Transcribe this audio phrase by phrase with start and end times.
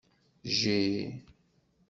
[0.53, 0.81] Jji.